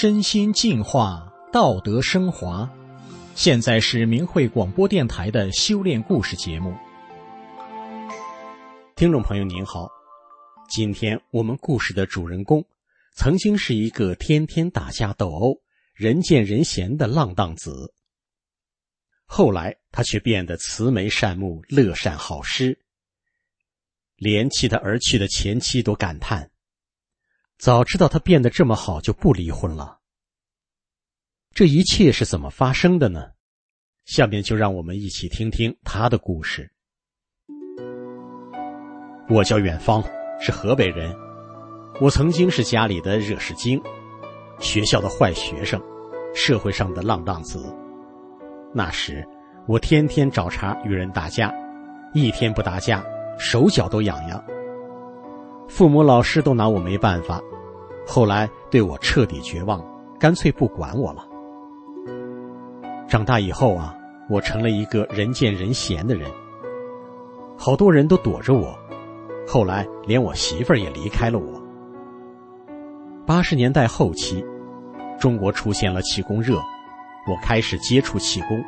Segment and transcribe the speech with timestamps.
[0.00, 2.66] 身心净化，道德升华。
[3.34, 6.74] 现在是明慧广播电台的修炼故事节目。
[8.96, 9.90] 听众朋友您好，
[10.70, 12.64] 今天我们故事的主人公
[13.14, 15.60] 曾经是一个天天打架斗殴、
[15.92, 17.92] 人见人嫌的浪荡子，
[19.26, 22.78] 后来他却变得慈眉善目、乐善好施，
[24.16, 26.50] 连弃他而去的前妻都感叹。
[27.60, 29.98] 早知道他变得这么好，就不离婚了。
[31.54, 33.32] 这一切是怎么发生的呢？
[34.06, 36.72] 下面就让我们一起听听他的故事。
[39.28, 40.02] 我叫远方，
[40.40, 41.14] 是河北人。
[42.00, 43.78] 我曾经是家里的惹事精，
[44.58, 45.78] 学校的坏学生，
[46.34, 47.76] 社会上的浪荡子。
[48.74, 49.22] 那时，
[49.68, 51.52] 我天天找茬与人打架，
[52.14, 53.04] 一天不打架，
[53.38, 54.42] 手脚都痒痒。
[55.68, 57.40] 父母、老师都拿我没办法，
[58.06, 59.84] 后来对我彻底绝望，
[60.18, 61.26] 干脆不管我了。
[63.08, 63.96] 长大以后啊，
[64.28, 66.30] 我成了一个人见人嫌的人，
[67.56, 68.76] 好多人都躲着我，
[69.46, 71.60] 后来连我媳妇儿也离开了我。
[73.26, 74.44] 八十年代后期，
[75.18, 76.56] 中国出现了气功热，
[77.28, 78.60] 我开始接触气功，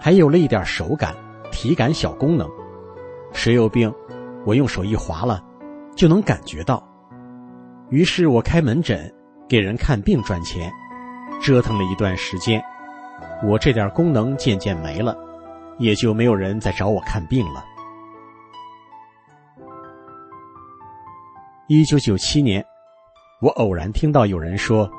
[0.00, 1.14] 还有了一点手感、
[1.50, 2.48] 体感小功能。
[3.32, 3.92] 谁有病，
[4.44, 5.42] 我用手一划了。
[5.96, 6.86] 就能感觉到，
[7.88, 9.12] 于是我开门诊，
[9.48, 10.72] 给人看病赚钱，
[11.40, 12.62] 折腾了一段时间，
[13.44, 15.16] 我这点功能渐渐没了，
[15.78, 17.64] 也就没有人再找我看病了。
[21.68, 22.64] 一九九七年，
[23.40, 24.90] 我偶然听到有人说，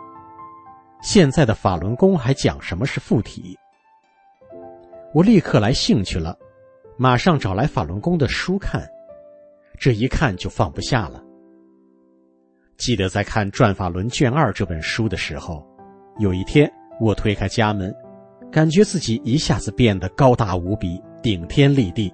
[1.01, 3.57] 现在的法轮功还讲什么是附体，
[5.13, 6.37] 我立刻来兴趣了，
[6.97, 8.87] 马上找来法轮功的书看。
[9.77, 11.21] 这一看就放不下了。
[12.77, 15.65] 记得在看《转法轮》卷二这本书的时候，
[16.19, 16.71] 有一天
[17.01, 17.93] 我推开家门，
[18.51, 22.13] 感觉自己一下子变得高大无比、顶天立地，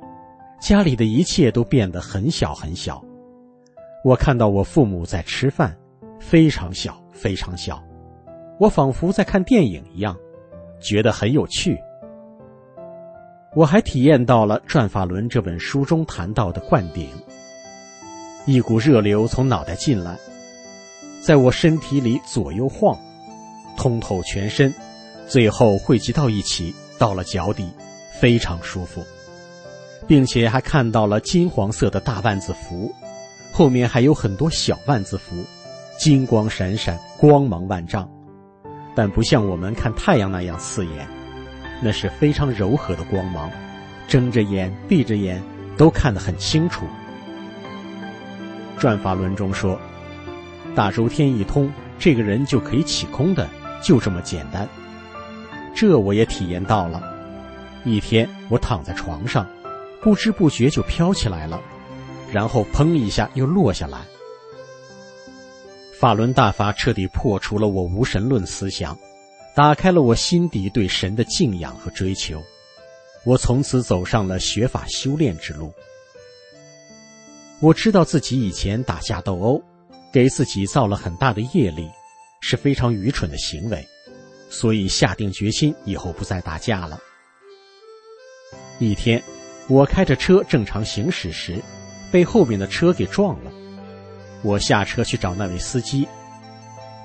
[0.61, 3.03] 家里的一切都变得很小很小。
[4.05, 5.77] 我看到我父母在吃饭，
[6.17, 7.83] 非常小，非常小，
[8.57, 10.17] 我仿佛在看电影一样，
[10.79, 11.77] 觉得很有趣。
[13.53, 17.09] 我还体验到了《转法轮》这本书中谈到的灌顶。
[18.45, 20.17] 一股热流从脑袋进来，
[21.25, 22.99] 在我身体里左右晃，
[23.77, 24.73] 通透全身，
[25.25, 27.65] 最后汇集到一起，到了脚底，
[28.19, 29.01] 非常舒服，
[30.05, 32.93] 并且还看到了金黄色的大万字符，
[33.53, 35.33] 后面还有很多小万字符，
[35.97, 38.05] 金光闪闪，光芒万丈，
[38.93, 41.07] 但不像我们看太阳那样刺眼，
[41.81, 43.49] 那是非常柔和的光芒，
[44.09, 45.41] 睁着眼闭着眼
[45.77, 46.85] 都看得很清楚。
[48.77, 49.79] 转法轮中说
[50.75, 53.49] ：“大周天一通，这个人就可以起空的，
[53.83, 54.67] 就这么简单。”
[55.75, 57.01] 这我也体验到了。
[57.83, 59.47] 一天，我躺在床上，
[60.01, 61.59] 不知不觉就飘起来了，
[62.31, 63.99] 然后砰一下又落下来。
[65.99, 68.97] 法轮大法彻底破除了我无神论思想，
[69.55, 72.41] 打开了我心底对神的敬仰和追求。
[73.25, 75.73] 我从此走上了学法修炼之路。
[77.61, 79.63] 我知道自己以前打架斗殴，
[80.13, 81.89] 给自己造了很大的业力，
[82.39, 83.83] 是非常愚蠢的行为，
[84.47, 86.99] 所以下定决心以后不再打架了。
[88.77, 89.21] 一天，
[89.67, 91.59] 我开着车正常行驶时，
[92.11, 93.51] 被后面的车给撞了。
[94.43, 96.07] 我下车去找那位司机，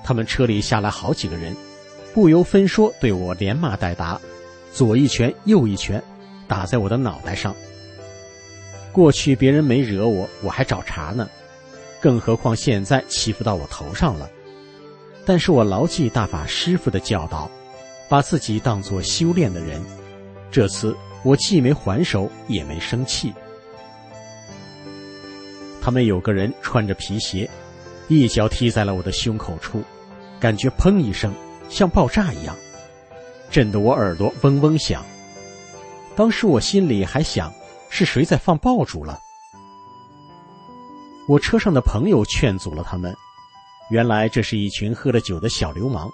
[0.03, 1.55] 他们车里下来好几个人，
[2.13, 4.21] 不由分说对我连骂带打，
[4.71, 6.03] 左一拳右一拳，
[6.47, 7.55] 打在我的脑袋上。
[8.91, 11.27] 过去别人没惹我，我还找茬呢，
[12.01, 14.29] 更何况现在欺负到我头上了。
[15.25, 17.49] 但是我牢记大法师父的教导，
[18.07, 19.81] 把自己当作修炼的人。
[20.51, 23.33] 这次我既没还手，也没生气。
[25.81, 27.49] 他们有个人穿着皮鞋，
[28.07, 29.83] 一脚踢在了我的胸口处，
[30.39, 31.33] 感觉砰一声，
[31.69, 32.55] 像爆炸一样，
[33.51, 35.03] 震得我耳朵嗡嗡响。
[36.15, 37.53] 当时我心里还想。
[37.91, 39.19] 是谁在放爆竹了？
[41.29, 43.15] 我车上的朋友劝阻了他们。
[43.91, 46.09] 原来这是一群喝了酒的小流氓。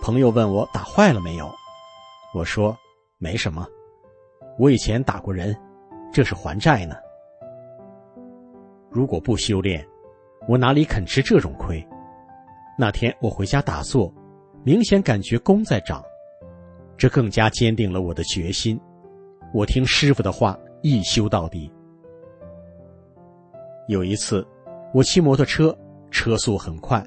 [0.00, 1.52] 朋友问我打坏了没有？
[2.34, 2.74] 我说
[3.18, 3.66] 没什么。
[4.58, 5.54] 我以前打过人，
[6.10, 6.96] 这是还债呢。
[8.90, 9.86] 如果不修炼，
[10.48, 11.86] 我哪里肯吃这种亏？
[12.78, 14.10] 那天我回家打坐，
[14.64, 16.02] 明显感觉功在长，
[16.96, 18.80] 这更加坚定了我的决心。
[19.52, 20.58] 我听师傅的话。
[20.84, 21.70] 一修到底。
[23.88, 24.46] 有一次，
[24.94, 25.76] 我骑摩托车，
[26.10, 27.04] 车速很快，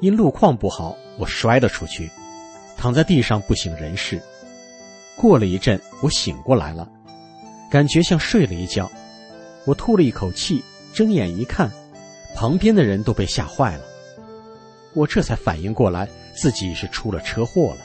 [0.00, 2.10] 因路况不好，我摔了出去，
[2.76, 4.20] 躺在地上不省人事。
[5.16, 6.88] 过了一阵，我醒过来了，
[7.70, 8.90] 感觉像睡了一觉。
[9.66, 10.62] 我吐了一口气，
[10.94, 11.70] 睁眼一看，
[12.34, 13.82] 旁边的人都被吓坏了。
[14.94, 17.84] 我这才反应过来，自己是出了车祸了。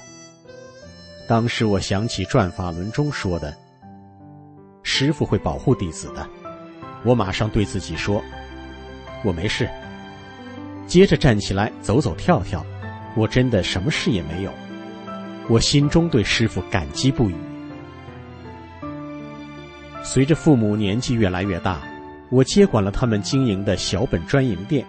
[1.28, 3.54] 当时我想起转法轮中说的
[4.84, 6.26] ：“师傅会保护弟子的。”
[7.04, 8.24] 我马上对自己说
[9.24, 9.70] ：“我没事。”
[10.88, 12.66] 接着站起来走走跳跳，
[13.16, 14.52] 我真的什么事也没有。
[15.48, 17.36] 我心中对师傅感激不已。
[20.04, 21.82] 随着父母年纪越来越大，
[22.30, 24.86] 我接管了他们经营的小本专营店。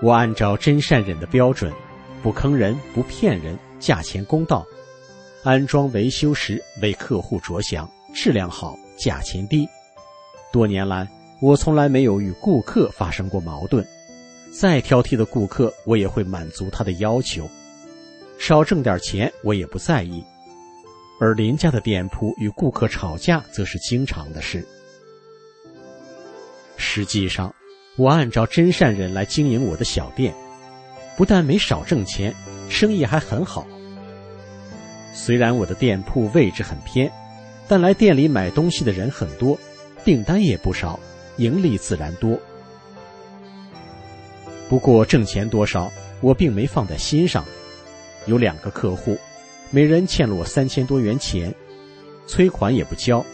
[0.00, 1.72] 我按照真善忍的标准，
[2.22, 4.66] 不坑人、不骗人，价钱公道，
[5.44, 9.68] 安装维修时为客户着想，质量好，价钱低。
[10.52, 11.08] 多年来，
[11.40, 13.84] 我从来没有与顾客发生过矛盾。
[14.52, 17.48] 再挑剔的顾客，我也会满足他的要求。
[18.38, 20.22] 少挣点钱，我也不在意。
[21.18, 24.66] 而邻家的店铺与顾客吵架，则是经常的事。
[26.76, 27.54] 实际上，
[27.96, 30.34] 我按照真善人来经营我的小店，
[31.16, 32.34] 不但没少挣钱，
[32.68, 33.66] 生意还很好。
[35.14, 37.10] 虽然我的店铺位置很偏，
[37.68, 39.58] 但来店里买东西的人很多，
[40.04, 40.98] 订单也不少，
[41.36, 42.38] 盈利自然多。
[44.68, 45.90] 不过挣钱多少，
[46.20, 47.44] 我并没放在心上。
[48.26, 49.16] 有两个客户，
[49.70, 51.54] 每人欠了我三千多元钱，
[52.26, 53.24] 催款也不交。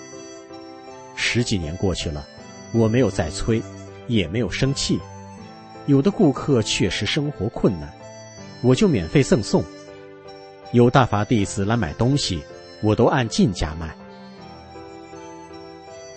[1.15, 2.27] 十几年过去了，
[2.73, 3.63] 我没有再催，
[4.07, 4.99] 也没有生气。
[5.87, 7.93] 有的顾客确实生活困难，
[8.63, 9.65] 我就免费赠送。
[10.73, 12.43] 有大法弟子来买东西，
[12.83, 13.95] 我都按进价卖。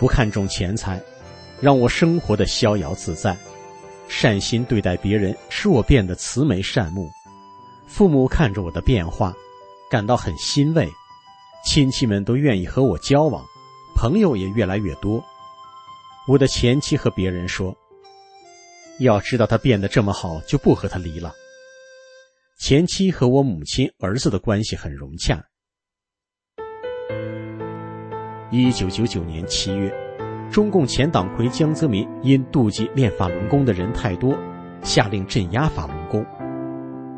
[0.02, 1.00] 不看重钱财，
[1.62, 3.38] 让我生活的逍遥自在。
[4.08, 7.08] 善心对待别人，使我变得慈眉善目。
[7.86, 9.32] 父母看着我的变化，
[9.92, 10.90] 感到很欣慰。
[11.64, 13.46] 亲戚们都愿意和我交往，
[13.96, 15.24] 朋友也越来越多。
[16.28, 17.72] 我的前妻和别人说
[19.02, 21.32] ：“要知道他变得这么好，就不和他离了。”
[22.58, 25.40] 前妻和我母亲、儿子的关系很融洽。
[28.52, 29.92] 一九九九年七月。
[30.52, 34.38] 中共前党魁江泽民因妒忌练法轮功的人太多，
[34.82, 36.26] 下令镇压法轮功。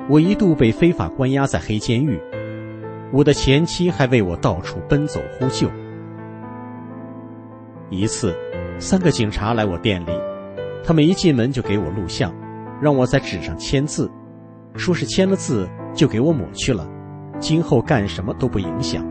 [0.08, 2.22] 我一度被非法关押在黑监狱，
[3.12, 5.68] 我的前妻还为我到处奔走呼救。
[7.90, 8.36] 一次，
[8.78, 10.12] 三个警察来我店里，
[10.84, 12.32] 他们一进门就给我录像，
[12.80, 14.12] 让我在纸上签字，
[14.76, 16.88] 说是签了字就给我抹去了，
[17.40, 19.04] 今后干什么都不影响。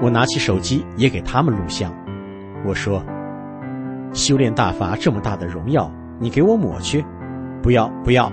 [0.00, 1.92] 我拿起手机也给他们录像。
[2.64, 3.04] 我说
[4.14, 7.04] ：“修炼大法这么大的荣耀，你给我抹去？
[7.62, 8.32] 不要不要！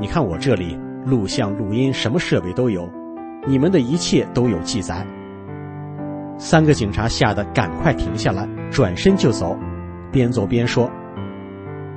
[0.00, 2.88] 你看我这里录像、录音，什么设备都有，
[3.46, 5.06] 你们的一切都有记载。”
[6.38, 9.56] 三个警察吓得赶快停下来，转身就走，
[10.10, 10.90] 边走边说：“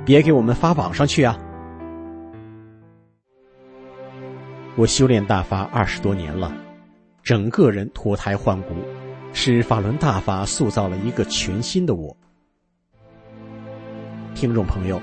[0.04, 1.36] 别给我们发网上去啊！”
[4.76, 6.52] 我修炼大法二十多年了，
[7.24, 8.74] 整个人脱胎换骨。
[9.36, 12.16] 使法轮大法塑造了一个全新的我。
[14.32, 15.02] 听众朋友，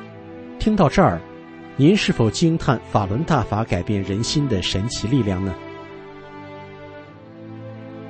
[0.57, 1.19] 听到这儿，
[1.75, 5.53] 您是否惊叹法轮大法改变人心的神奇力量呢？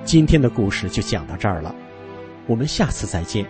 [0.03, 1.73] 今天的故事就讲到这儿了，
[2.45, 3.43] 我们下次再见。